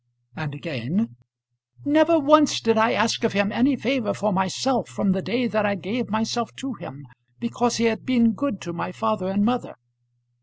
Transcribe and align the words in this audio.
And 0.35 0.55
again 0.55 1.15
"Never 1.85 2.17
once 2.17 2.59
did 2.59 2.75
I 2.75 2.93
ask 2.93 3.23
of 3.23 3.33
him 3.33 3.51
any 3.51 3.75
favour 3.75 4.15
for 4.15 4.33
myself 4.33 4.89
from 4.89 5.11
the 5.11 5.21
day 5.21 5.45
that 5.45 5.63
I 5.63 5.75
gave 5.75 6.09
myself 6.09 6.49
to 6.55 6.73
him, 6.73 7.05
because 7.39 7.77
he 7.77 7.83
had 7.85 8.03
been 8.03 8.33
good 8.33 8.61
to 8.61 8.73
my 8.73 8.91
father 8.91 9.27
and 9.27 9.45
mother. 9.45 9.75